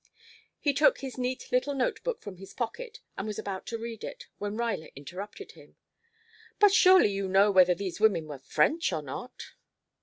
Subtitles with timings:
[0.57, 4.03] He took his neat little note book from his pocket and was about to read
[4.03, 5.75] it, when Ruyler interrupted him.
[6.57, 9.53] "But surely you know whether these women were French or not?"